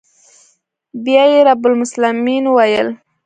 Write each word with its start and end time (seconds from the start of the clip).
بيا 1.03 1.23
يې 1.31 1.39
رب 1.47 1.63
المسلمين 1.71 2.43
وويل. 2.47 2.87